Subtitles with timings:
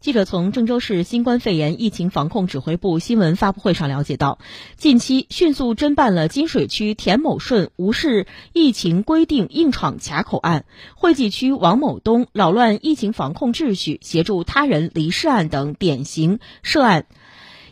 [0.00, 4.38] 记者从郑州市新冠肺炎疫情防控指挥部新闻发布会上了解到，
[4.78, 17.04] 近期迅速侦办了金水区田某顺无视疫情规定硬闯卡口案、惠济区王某东扰乱疫情防控秩序、协助他人离世案等典型涉案，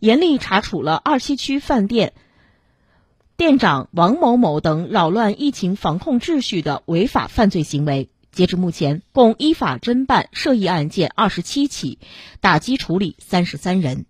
[0.00, 2.12] 严厉查处了二七区饭店
[3.36, 8.08] 店长王某某等扰乱疫情防控秩序的违法犯罪行为。
[8.36, 11.98] 截至目前，共依法侦办涉疫案件二十七起，
[12.42, 14.04] 打击处理三十三人。